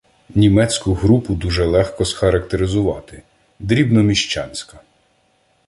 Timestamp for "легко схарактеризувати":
1.65-3.23